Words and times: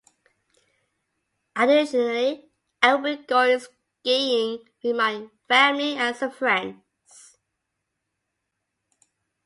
Additionally, 1.55 2.49
I 2.81 2.95
will 2.95 3.17
be 3.17 3.23
going 3.23 3.59
skiing 3.59 4.63
with 4.83 4.95
my 4.95 5.27
family 5.47 5.93
and 5.95 6.15
some 6.15 6.31
friends. 6.31 7.37